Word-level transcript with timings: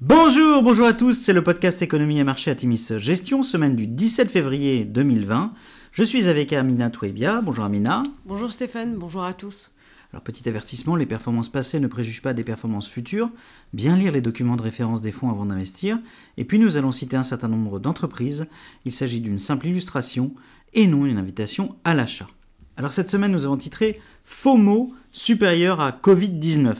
Bonjour, 0.00 0.62
bonjour 0.62 0.86
à 0.86 0.92
tous, 0.92 1.14
c'est 1.14 1.32
le 1.32 1.42
podcast 1.42 1.82
Économie 1.82 2.20
et 2.20 2.24
Marché 2.24 2.52
à 2.52 2.54
Timis 2.54 2.92
Gestion, 2.98 3.42
semaine 3.42 3.74
du 3.74 3.88
17 3.88 4.30
février 4.30 4.84
2020. 4.84 5.52
Je 5.90 6.02
suis 6.04 6.28
avec 6.28 6.52
Amina 6.52 6.88
Touébia. 6.88 7.40
Bonjour 7.40 7.64
Amina. 7.64 8.04
Bonjour 8.24 8.52
Stéphane, 8.52 8.94
bonjour 8.96 9.24
à 9.24 9.34
tous. 9.34 9.72
Alors 10.12 10.22
petit 10.22 10.48
avertissement, 10.48 10.94
les 10.94 11.04
performances 11.04 11.48
passées 11.48 11.80
ne 11.80 11.88
préjugent 11.88 12.22
pas 12.22 12.32
des 12.32 12.44
performances 12.44 12.88
futures. 12.88 13.28
Bien 13.72 13.96
lire 13.96 14.12
les 14.12 14.20
documents 14.20 14.54
de 14.54 14.62
référence 14.62 15.00
des 15.00 15.10
fonds 15.10 15.30
avant 15.30 15.46
d'investir. 15.46 15.98
Et 16.36 16.44
puis 16.44 16.60
nous 16.60 16.76
allons 16.76 16.92
citer 16.92 17.16
un 17.16 17.24
certain 17.24 17.48
nombre 17.48 17.80
d'entreprises. 17.80 18.46
Il 18.84 18.92
s'agit 18.92 19.20
d'une 19.20 19.38
simple 19.38 19.66
illustration 19.66 20.32
et 20.74 20.86
non 20.86 21.06
une 21.06 21.18
invitation 21.18 21.74
à 21.82 21.94
l'achat. 21.94 22.28
Alors 22.76 22.92
cette 22.92 23.10
semaine 23.10 23.32
nous 23.32 23.46
avons 23.46 23.56
titré 23.56 24.00
FOMO 24.22 24.94
supérieur 25.10 25.80
à 25.80 25.90
Covid-19. 25.90 26.76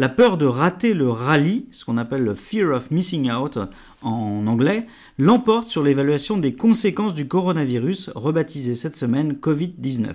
La 0.00 0.08
peur 0.08 0.38
de 0.38 0.46
rater 0.46 0.94
le 0.94 1.10
rallye, 1.10 1.66
ce 1.72 1.84
qu'on 1.84 1.98
appelle 1.98 2.22
le 2.22 2.36
fear 2.36 2.72
of 2.72 2.92
missing 2.92 3.32
out 3.32 3.58
en 4.00 4.46
anglais, 4.46 4.86
l'emporte 5.18 5.70
sur 5.70 5.82
l'évaluation 5.82 6.36
des 6.36 6.54
conséquences 6.54 7.16
du 7.16 7.26
coronavirus, 7.26 8.10
rebaptisé 8.14 8.76
cette 8.76 8.94
semaine 8.94 9.32
Covid-19. 9.32 10.12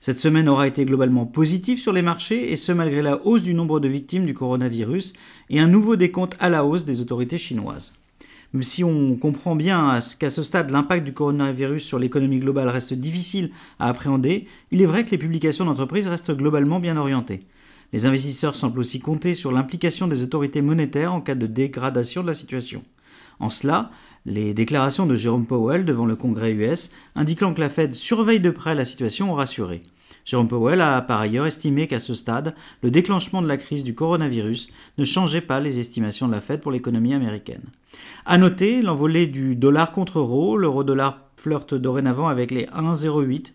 Cette 0.00 0.20
semaine 0.20 0.48
aura 0.48 0.68
été 0.68 0.84
globalement 0.84 1.26
positive 1.26 1.80
sur 1.80 1.92
les 1.92 2.02
marchés, 2.02 2.52
et 2.52 2.54
ce 2.54 2.70
malgré 2.70 3.02
la 3.02 3.26
hausse 3.26 3.42
du 3.42 3.54
nombre 3.54 3.80
de 3.80 3.88
victimes 3.88 4.24
du 4.24 4.34
coronavirus 4.34 5.14
et 5.50 5.58
un 5.58 5.66
nouveau 5.66 5.96
décompte 5.96 6.36
à 6.38 6.48
la 6.48 6.64
hausse 6.64 6.84
des 6.84 7.00
autorités 7.00 7.38
chinoises. 7.38 7.94
Même 8.52 8.62
si 8.62 8.84
on 8.84 9.16
comprend 9.16 9.56
bien 9.56 9.98
qu'à 10.20 10.30
ce 10.30 10.44
stade 10.44 10.70
l'impact 10.70 11.04
du 11.04 11.12
coronavirus 11.12 11.82
sur 11.82 11.98
l'économie 11.98 12.38
globale 12.38 12.68
reste 12.68 12.94
difficile 12.94 13.50
à 13.80 13.88
appréhender, 13.88 14.46
il 14.70 14.80
est 14.80 14.86
vrai 14.86 15.04
que 15.04 15.10
les 15.10 15.18
publications 15.18 15.64
d'entreprises 15.64 16.06
restent 16.06 16.36
globalement 16.36 16.78
bien 16.78 16.96
orientées. 16.96 17.40
Les 17.92 18.04
investisseurs 18.04 18.56
semblent 18.56 18.80
aussi 18.80 19.00
compter 19.00 19.34
sur 19.34 19.50
l'implication 19.50 20.08
des 20.08 20.22
autorités 20.22 20.62
monétaires 20.62 21.14
en 21.14 21.20
cas 21.20 21.34
de 21.34 21.46
dégradation 21.46 22.22
de 22.22 22.26
la 22.26 22.34
situation. 22.34 22.82
En 23.40 23.50
cela, 23.50 23.90
les 24.26 24.52
déclarations 24.52 25.06
de 25.06 25.16
Jérôme 25.16 25.46
Powell 25.46 25.84
devant 25.84 26.04
le 26.04 26.16
Congrès 26.16 26.52
US 26.52 26.90
indiquant 27.14 27.54
que 27.54 27.60
la 27.60 27.70
Fed 27.70 27.94
surveille 27.94 28.40
de 28.40 28.50
près 28.50 28.74
la 28.74 28.84
situation 28.84 29.32
ont 29.32 29.34
rassuré. 29.34 29.82
Jérôme 30.26 30.48
Powell 30.48 30.82
a 30.82 31.00
par 31.00 31.20
ailleurs 31.20 31.46
estimé 31.46 31.86
qu'à 31.86 32.00
ce 32.00 32.12
stade, 32.12 32.54
le 32.82 32.90
déclenchement 32.90 33.40
de 33.40 33.48
la 33.48 33.56
crise 33.56 33.84
du 33.84 33.94
coronavirus 33.94 34.68
ne 34.98 35.04
changeait 35.04 35.40
pas 35.40 35.60
les 35.60 35.78
estimations 35.78 36.28
de 36.28 36.32
la 36.32 36.42
Fed 36.42 36.60
pour 36.60 36.72
l'économie 36.72 37.14
américaine. 37.14 37.62
À 38.26 38.36
noter 38.36 38.82
l'envolée 38.82 39.26
du 39.26 39.56
dollar 39.56 39.92
contre 39.92 40.18
euro, 40.18 40.58
l'euro-dollar 40.58 41.30
flirte 41.36 41.72
dorénavant 41.72 42.28
avec 42.28 42.50
les 42.50 42.66
1,08 42.66 43.54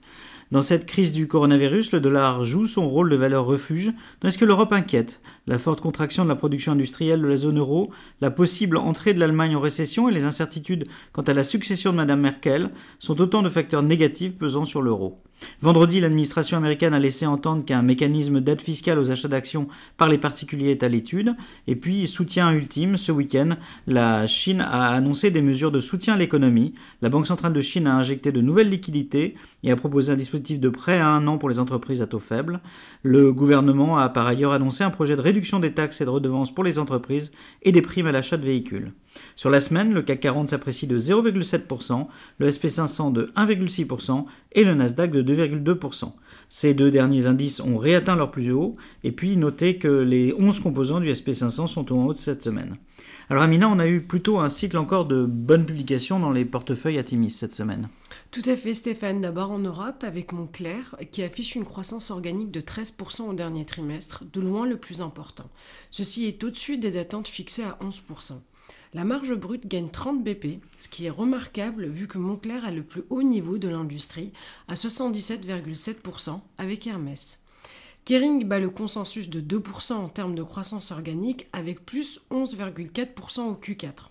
dans 0.53 0.61
cette 0.61 0.85
crise 0.85 1.13
du 1.13 1.27
coronavirus, 1.27 1.93
le 1.93 1.99
dollar 1.99 2.43
joue 2.43 2.67
son 2.67 2.87
rôle 2.87 3.09
de 3.09 3.15
valeur 3.15 3.43
refuge, 3.43 3.91
tandis 4.19 4.37
que 4.37 4.45
l'Europe 4.45 4.71
inquiète. 4.71 5.19
La 5.47 5.57
forte 5.57 5.81
contraction 5.81 6.25
de 6.25 6.29
la 6.29 6.35
production 6.35 6.73
industrielle 6.73 7.23
de 7.23 7.27
la 7.27 7.37
zone 7.37 7.57
euro, 7.57 7.89
la 8.21 8.29
possible 8.29 8.77
entrée 8.77 9.15
de 9.15 9.19
l'Allemagne 9.19 9.55
en 9.55 9.59
récession 9.59 10.07
et 10.09 10.13
les 10.13 10.25
incertitudes 10.25 10.85
quant 11.11 11.23
à 11.23 11.33
la 11.33 11.43
succession 11.43 11.91
de 11.91 11.97
Mme 11.97 12.21
Merkel 12.21 12.69
sont 12.99 13.19
autant 13.19 13.41
de 13.41 13.49
facteurs 13.49 13.81
négatifs 13.81 14.37
pesant 14.37 14.63
sur 14.63 14.83
l'euro. 14.83 15.23
Vendredi, 15.61 15.99
l'administration 15.99 16.57
américaine 16.57 16.93
a 16.93 16.99
laissé 16.99 17.25
entendre 17.25 17.65
qu'un 17.65 17.81
mécanisme 17.81 18.41
d'aide 18.41 18.61
fiscale 18.61 18.99
aux 18.99 19.11
achats 19.11 19.27
d'actions 19.27 19.67
par 19.97 20.09
les 20.09 20.17
particuliers 20.17 20.71
est 20.71 20.83
à 20.83 20.89
l'étude. 20.89 21.35
Et 21.67 21.75
puis, 21.75 22.07
soutien 22.07 22.51
ultime, 22.51 22.97
ce 22.97 23.11
week-end, 23.11 23.49
la 23.87 24.27
Chine 24.27 24.61
a 24.61 24.93
annoncé 24.93 25.31
des 25.31 25.41
mesures 25.41 25.71
de 25.71 25.79
soutien 25.79 26.15
à 26.15 26.17
l'économie. 26.17 26.73
La 27.01 27.09
Banque 27.09 27.27
centrale 27.27 27.53
de 27.53 27.61
Chine 27.61 27.87
a 27.87 27.95
injecté 27.95 28.31
de 28.31 28.41
nouvelles 28.41 28.69
liquidités 28.69 29.35
et 29.63 29.71
a 29.71 29.75
proposé 29.75 30.11
un 30.11 30.17
dispositif 30.17 30.59
de 30.59 30.69
prêt 30.69 30.99
à 30.99 31.09
un 31.09 31.27
an 31.27 31.37
pour 31.37 31.49
les 31.49 31.59
entreprises 31.59 32.01
à 32.01 32.07
taux 32.07 32.19
faible. 32.19 32.59
Le 33.03 33.31
gouvernement 33.33 33.97
a 33.97 34.09
par 34.09 34.27
ailleurs 34.27 34.51
annoncé 34.51 34.83
un 34.83 34.89
projet 34.89 35.15
de 35.15 35.21
réduction 35.21 35.59
des 35.59 35.73
taxes 35.73 36.01
et 36.01 36.05
de 36.05 36.09
redevances 36.09 36.53
pour 36.53 36.63
les 36.63 36.79
entreprises 36.79 37.31
et 37.61 37.71
des 37.71 37.81
primes 37.81 38.07
à 38.07 38.11
l'achat 38.11 38.37
de 38.37 38.45
véhicules. 38.45 38.91
Sur 39.35 39.49
la 39.49 39.59
semaine, 39.59 39.93
le 39.93 40.01
CAC 40.01 40.19
40 40.19 40.49
s'apprécie 40.49 40.87
de 40.87 40.97
0,7%, 40.97 42.07
le 42.37 42.49
SP500 42.49 43.11
de 43.11 43.31
1,6% 43.35 44.25
et 44.53 44.63
le 44.63 44.75
Nasdaq 44.75 45.11
de 45.11 45.23
2,2%. 45.23 46.11
Ces 46.49 46.73
deux 46.73 46.91
derniers 46.91 47.25
indices 47.25 47.59
ont 47.59 47.77
réatteint 47.77 48.15
leur 48.15 48.31
plus 48.31 48.51
haut, 48.51 48.75
et 49.03 49.11
puis 49.11 49.37
notez 49.37 49.77
que 49.77 49.87
les 49.87 50.33
11 50.37 50.59
composants 50.59 50.99
du 50.99 51.11
SP500 51.11 51.67
sont 51.67 51.91
en 51.93 52.05
haut 52.05 52.13
cette 52.13 52.43
semaine. 52.43 52.77
Alors 53.29 53.43
Amina, 53.43 53.69
on 53.69 53.79
a 53.79 53.87
eu 53.87 54.01
plutôt 54.01 54.39
un 54.39 54.49
cycle 54.49 54.77
encore 54.77 55.05
de 55.05 55.25
bonnes 55.25 55.65
publications 55.65 56.19
dans 56.19 56.31
les 56.31 56.43
portefeuilles 56.43 56.99
Atimis 56.99 57.29
cette 57.29 57.53
semaine. 57.53 57.87
Tout 58.31 58.41
à 58.45 58.55
fait 58.55 58.73
Stéphane, 58.73 59.21
d'abord 59.21 59.51
en 59.51 59.59
Europe 59.59 60.03
avec 60.03 60.33
Montclair 60.33 60.95
qui 61.11 61.23
affiche 61.23 61.55
une 61.55 61.63
croissance 61.63 62.11
organique 62.11 62.51
de 62.51 62.61
13% 62.61 63.21
au 63.21 63.33
dernier 63.33 63.65
trimestre, 63.65 64.23
de 64.31 64.41
loin 64.41 64.67
le 64.67 64.77
plus 64.77 65.01
important. 65.01 65.49
Ceci 65.89 66.25
est 66.25 66.43
au-dessus 66.43 66.77
des 66.77 66.97
attentes 66.97 67.27
fixées 67.27 67.63
à 67.63 67.77
11%. 67.81 68.41
La 68.95 69.05
marge 69.05 69.33
brute 69.33 69.67
gagne 69.67 69.89
30 69.89 70.23
BP, 70.23 70.59
ce 70.77 70.87
qui 70.87 71.05
est 71.05 71.09
remarquable 71.09 71.87
vu 71.87 72.07
que 72.07 72.19
Montclair 72.19 72.63
a 72.63 72.69
le 72.69 72.83
plus 72.83 73.03
haut 73.09 73.23
niveau 73.23 73.57
de 73.57 73.67
l'industrie, 73.67 74.31
à 74.67 74.75
77,7% 74.75 76.39
avec 76.59 76.85
Hermès. 76.85 77.41
Kering 78.05 78.47
bat 78.47 78.59
le 78.59 78.69
consensus 78.69 79.29
de 79.29 79.41
2% 79.41 79.93
en 79.93 80.09
termes 80.09 80.35
de 80.35 80.43
croissance 80.43 80.91
organique 80.91 81.47
avec 81.53 81.83
plus 81.83 82.19
11,4% 82.29 83.41
au 83.41 83.55
Q4. 83.55 84.09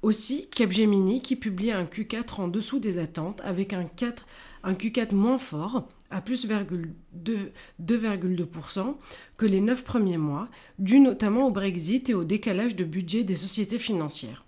Aussi, 0.00 0.48
Capgemini 0.48 1.20
qui 1.20 1.36
publie 1.36 1.72
un 1.72 1.84
Q4 1.84 2.40
en 2.40 2.48
dessous 2.48 2.78
des 2.78 2.96
attentes 2.96 3.42
avec 3.44 3.74
un, 3.74 3.84
4, 3.84 4.26
un 4.64 4.72
Q4 4.72 5.14
moins 5.14 5.38
fort 5.38 5.88
à 6.10 6.20
plus 6.20 6.46
2,2% 6.46 8.96
que 9.36 9.46
les 9.46 9.60
9 9.60 9.84
premiers 9.84 10.18
mois, 10.18 10.48
dû 10.78 11.00
notamment 11.00 11.46
au 11.46 11.50
Brexit 11.50 12.10
et 12.10 12.14
au 12.14 12.24
décalage 12.24 12.76
de 12.76 12.84
budget 12.84 13.24
des 13.24 13.36
sociétés 13.36 13.78
financières. 13.78 14.44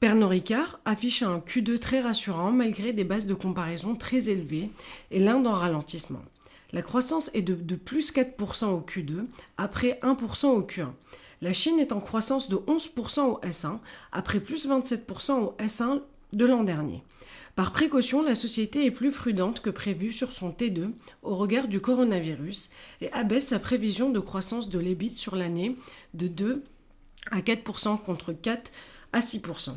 Pernod 0.00 0.30
Ricard 0.30 0.80
affiche 0.84 1.22
un 1.22 1.38
Q2 1.40 1.78
très 1.80 2.00
rassurant 2.00 2.52
malgré 2.52 2.92
des 2.92 3.04
bases 3.04 3.26
de 3.26 3.34
comparaison 3.34 3.96
très 3.96 4.28
élevées 4.28 4.70
et 5.10 5.18
l'Inde 5.18 5.48
en 5.48 5.54
ralentissement. 5.54 6.22
La 6.72 6.82
croissance 6.82 7.30
est 7.34 7.42
de, 7.42 7.54
de 7.54 7.74
plus 7.74 8.12
4% 8.12 8.66
au 8.66 8.80
Q2 8.80 9.24
après 9.56 9.98
1% 10.02 10.46
au 10.46 10.62
Q1. 10.62 10.90
La 11.40 11.52
Chine 11.52 11.78
est 11.78 11.92
en 11.92 12.00
croissance 12.00 12.48
de 12.48 12.56
11% 12.56 13.20
au 13.22 13.40
S1 13.40 13.78
après 14.12 14.40
plus 14.40 14.68
27% 14.68 15.32
au 15.32 15.54
S1 15.58 16.00
de 16.32 16.46
l'an 16.46 16.64
dernier. 16.64 17.02
Par 17.58 17.72
précaution, 17.72 18.22
la 18.22 18.36
société 18.36 18.86
est 18.86 18.92
plus 18.92 19.10
prudente 19.10 19.58
que 19.58 19.70
prévu 19.70 20.12
sur 20.12 20.30
son 20.30 20.52
T2 20.52 20.92
au 21.24 21.34
regard 21.34 21.66
du 21.66 21.80
coronavirus 21.80 22.70
et 23.00 23.12
abaisse 23.12 23.48
sa 23.48 23.58
prévision 23.58 24.10
de 24.10 24.20
croissance 24.20 24.70
de 24.70 24.78
l'EBIT 24.78 25.16
sur 25.16 25.34
l'année 25.34 25.74
de 26.14 26.28
2 26.28 26.62
à 27.32 27.40
4% 27.40 28.00
contre 28.00 28.32
4 28.32 28.70
à 29.12 29.18
6%. 29.18 29.72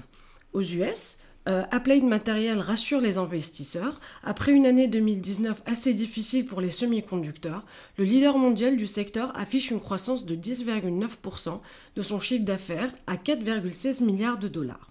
Aux 0.54 0.62
US, 0.62 1.18
euh, 1.50 1.64
Applied 1.72 2.04
Material 2.04 2.60
rassure 2.60 3.02
les 3.02 3.18
investisseurs. 3.18 4.00
Après 4.24 4.52
une 4.52 4.68
année 4.68 4.88
2019 4.88 5.64
assez 5.66 5.96
difficile 5.96 6.46
pour 6.46 6.62
les 6.62 6.70
semi-conducteurs, 6.70 7.66
le 7.98 8.04
leader 8.04 8.38
mondial 8.38 8.78
du 8.78 8.86
secteur 8.86 9.36
affiche 9.36 9.72
une 9.72 9.82
croissance 9.82 10.28
de 10.28 10.36
10,9% 10.36 11.60
de 11.96 12.02
son 12.04 12.20
chiffre 12.20 12.46
d'affaires 12.46 12.94
à 13.08 13.16
4,16 13.16 14.04
milliards 14.04 14.38
de 14.38 14.50
dollars. 14.50 14.91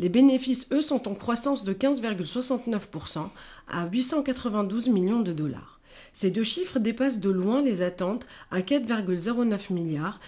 Les 0.00 0.08
bénéfices, 0.08 0.66
eux, 0.72 0.80
sont 0.80 1.06
en 1.08 1.14
croissance 1.14 1.62
de 1.62 1.74
15,69% 1.74 3.28
à 3.68 3.86
892 3.86 4.88
millions 4.88 5.20
de 5.20 5.34
dollars. 5.34 5.78
Ces 6.14 6.30
deux 6.30 6.42
chiffres 6.42 6.78
dépassent 6.78 7.20
de 7.20 7.28
loin 7.28 7.60
les 7.60 7.82
attentes 7.82 8.26
à 8.50 8.60
4,09 8.60 9.70
milliards 9.74 10.18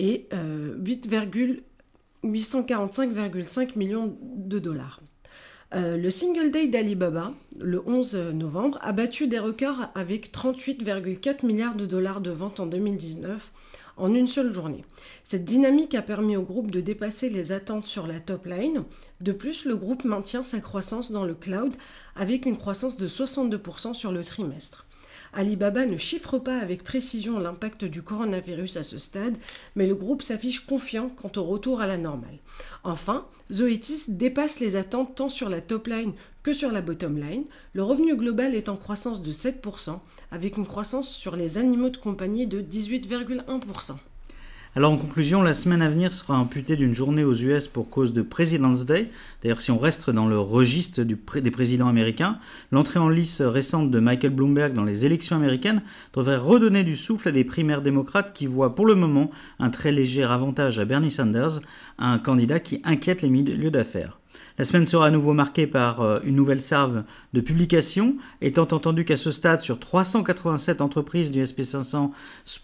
et 0.00 0.28
845,5 0.32 2.26
euh, 2.26 3.72
millions 3.76 4.18
de 4.20 4.58
dollars. 4.58 5.00
Euh, 5.74 5.96
le 5.96 6.10
single 6.10 6.50
day 6.50 6.68
d'Alibaba, 6.68 7.32
le 7.58 7.82
11 7.88 8.16
novembre, 8.34 8.78
a 8.82 8.92
battu 8.92 9.28
des 9.28 9.38
records 9.38 9.88
avec 9.94 10.30
38,4 10.30 11.46
milliards 11.46 11.74
de 11.74 11.86
dollars 11.86 12.20
de 12.20 12.32
ventes 12.32 12.60
en 12.60 12.66
2019 12.66 13.50
en 13.96 14.14
une 14.14 14.26
seule 14.26 14.52
journée. 14.52 14.84
Cette 15.22 15.44
dynamique 15.44 15.94
a 15.94 16.02
permis 16.02 16.36
au 16.36 16.42
groupe 16.42 16.70
de 16.70 16.80
dépasser 16.80 17.30
les 17.30 17.52
attentes 17.52 17.86
sur 17.86 18.06
la 18.06 18.20
top 18.20 18.46
line. 18.46 18.84
De 19.20 19.32
plus, 19.32 19.64
le 19.64 19.76
groupe 19.76 20.04
maintient 20.04 20.44
sa 20.44 20.60
croissance 20.60 21.10
dans 21.12 21.24
le 21.24 21.34
cloud 21.34 21.74
avec 22.14 22.46
une 22.46 22.56
croissance 22.56 22.96
de 22.96 23.08
62% 23.08 23.94
sur 23.94 24.12
le 24.12 24.24
trimestre. 24.24 24.85
Alibaba 25.36 25.84
ne 25.84 25.98
chiffre 25.98 26.38
pas 26.38 26.58
avec 26.58 26.82
précision 26.82 27.38
l'impact 27.38 27.84
du 27.84 28.02
coronavirus 28.02 28.78
à 28.78 28.82
ce 28.82 28.96
stade, 28.96 29.36
mais 29.74 29.86
le 29.86 29.94
groupe 29.94 30.22
s'affiche 30.22 30.60
confiant 30.60 31.10
quant 31.10 31.30
au 31.36 31.44
retour 31.44 31.82
à 31.82 31.86
la 31.86 31.98
normale. 31.98 32.38
Enfin, 32.84 33.26
Zoetis 33.52 34.04
dépasse 34.08 34.60
les 34.60 34.76
attentes 34.76 35.14
tant 35.14 35.28
sur 35.28 35.50
la 35.50 35.60
top 35.60 35.88
line 35.88 36.14
que 36.42 36.54
sur 36.54 36.72
la 36.72 36.80
bottom 36.80 37.18
line. 37.18 37.44
Le 37.74 37.82
revenu 37.82 38.16
global 38.16 38.54
est 38.54 38.70
en 38.70 38.76
croissance 38.76 39.22
de 39.22 39.30
7%, 39.30 39.98
avec 40.30 40.56
une 40.56 40.66
croissance 40.66 41.14
sur 41.14 41.36
les 41.36 41.58
animaux 41.58 41.90
de 41.90 41.98
compagnie 41.98 42.46
de 42.46 42.62
18,1%. 42.62 43.96
Alors 44.76 44.92
en 44.92 44.98
conclusion, 44.98 45.40
la 45.40 45.54
semaine 45.54 45.80
à 45.80 45.88
venir 45.88 46.12
sera 46.12 46.38
amputée 46.38 46.76
d'une 46.76 46.92
journée 46.92 47.24
aux 47.24 47.32
US 47.32 47.66
pour 47.66 47.88
cause 47.88 48.12
de 48.12 48.20
President's 48.20 48.84
Day. 48.84 49.10
D'ailleurs, 49.42 49.62
si 49.62 49.70
on 49.70 49.78
reste 49.78 50.10
dans 50.10 50.28
le 50.28 50.38
registre 50.38 51.00
des 51.00 51.50
présidents 51.50 51.88
américains, 51.88 52.38
l'entrée 52.72 52.98
en 52.98 53.08
lice 53.08 53.40
récente 53.40 53.90
de 53.90 53.98
Michael 54.00 54.34
Bloomberg 54.34 54.74
dans 54.74 54.84
les 54.84 55.06
élections 55.06 55.34
américaines 55.34 55.80
devrait 56.12 56.36
redonner 56.36 56.84
du 56.84 56.94
souffle 56.94 57.28
à 57.28 57.32
des 57.32 57.42
primaires 57.42 57.80
démocrates 57.80 58.34
qui 58.34 58.46
voient 58.46 58.74
pour 58.74 58.84
le 58.84 58.96
moment 58.96 59.30
un 59.60 59.70
très 59.70 59.92
léger 59.92 60.24
avantage 60.24 60.78
à 60.78 60.84
Bernie 60.84 61.10
Sanders, 61.10 61.60
un 61.98 62.18
candidat 62.18 62.60
qui 62.60 62.82
inquiète 62.84 63.22
les 63.22 63.30
milieux 63.30 63.70
d'affaires. 63.70 64.18
La 64.58 64.64
semaine 64.64 64.86
sera 64.86 65.06
à 65.06 65.10
nouveau 65.10 65.32
marquée 65.32 65.66
par 65.66 66.00
euh, 66.00 66.18
une 66.24 66.36
nouvelle 66.36 66.60
salve 66.60 67.04
de 67.32 67.40
publications, 67.40 68.16
étant 68.40 68.62
entendu 68.62 69.04
qu'à 69.04 69.16
ce 69.16 69.30
stade, 69.30 69.60
sur 69.60 69.78
387 69.78 70.80
entreprises 70.80 71.30
du 71.30 71.42
SP500, 71.42 72.10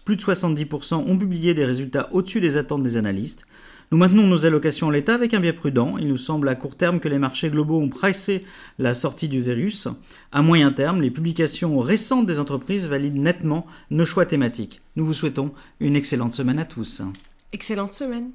plus 0.05 0.15
de 0.15 0.21
70% 0.21 0.95
ont 0.95 1.17
publié 1.17 1.53
des 1.53 1.65
résultats 1.65 2.09
au-dessus 2.11 2.41
des 2.41 2.57
attentes 2.57 2.83
des 2.83 2.97
analystes. 2.97 3.45
Nous 3.91 3.99
maintenons 3.99 4.25
nos 4.25 4.45
allocations 4.47 4.87
en 4.87 4.89
l'état 4.89 5.13
avec 5.13 5.35
un 5.35 5.39
biais 5.39 5.53
prudent. 5.53 5.97
Il 5.99 6.07
nous 6.07 6.17
semble 6.17 6.49
à 6.49 6.55
court 6.55 6.75
terme 6.75 6.99
que 6.99 7.07
les 7.07 7.19
marchés 7.19 7.51
globaux 7.51 7.79
ont 7.79 7.89
pricé 7.89 8.43
la 8.79 8.95
sortie 8.95 9.29
du 9.29 9.39
virus. 9.39 9.87
À 10.31 10.41
moyen 10.41 10.71
terme, 10.71 10.99
les 10.99 11.11
publications 11.11 11.77
récentes 11.77 12.25
des 12.25 12.39
entreprises 12.39 12.87
valident 12.87 13.21
nettement 13.21 13.67
nos 13.91 14.07
choix 14.07 14.25
thématiques. 14.25 14.81
Nous 14.95 15.05
vous 15.05 15.13
souhaitons 15.13 15.53
une 15.79 15.95
excellente 15.95 16.33
semaine 16.33 16.57
à 16.57 16.65
tous. 16.65 17.03
Excellente 17.51 17.93
semaine. 17.93 18.31